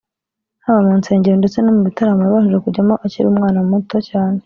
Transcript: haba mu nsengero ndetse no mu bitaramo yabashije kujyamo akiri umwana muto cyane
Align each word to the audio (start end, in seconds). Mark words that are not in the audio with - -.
haba 0.63 0.79
mu 0.87 0.93
nsengero 0.99 1.35
ndetse 1.39 1.57
no 1.61 1.71
mu 1.75 1.81
bitaramo 1.87 2.21
yabashije 2.23 2.57
kujyamo 2.63 2.93
akiri 3.05 3.27
umwana 3.29 3.59
muto 3.69 3.97
cyane 4.09 4.37